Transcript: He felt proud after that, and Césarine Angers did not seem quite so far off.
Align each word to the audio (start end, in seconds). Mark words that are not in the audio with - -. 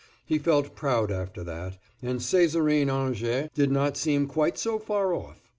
He 0.25 0.39
felt 0.39 0.75
proud 0.75 1.11
after 1.11 1.43
that, 1.43 1.77
and 2.01 2.21
Césarine 2.21 2.89
Angers 2.91 3.51
did 3.53 3.69
not 3.69 3.97
seem 3.97 4.25
quite 4.25 4.57
so 4.57 4.79
far 4.79 5.13
off. 5.13 5.43